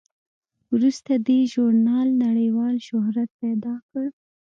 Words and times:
وروسته 0.73 1.11
دې 1.27 1.39
ژورنال 1.51 2.07
نړیوال 2.25 2.75
شهرت 2.87 3.29
پیدا 3.41 3.73
کړ. 3.89 4.05